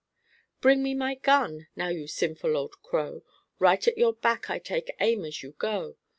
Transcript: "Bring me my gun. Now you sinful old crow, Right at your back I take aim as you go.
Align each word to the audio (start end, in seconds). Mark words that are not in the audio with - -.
"Bring 0.61 0.81
me 0.81 0.95
my 0.95 1.13
gun. 1.13 1.67
Now 1.75 1.89
you 1.89 2.07
sinful 2.07 2.57
old 2.57 2.81
crow, 2.81 3.21
Right 3.59 3.87
at 3.87 3.99
your 3.99 4.13
back 4.13 4.49
I 4.49 4.57
take 4.57 4.89
aim 4.99 5.25
as 5.25 5.43
you 5.43 5.51
go. 5.59 5.95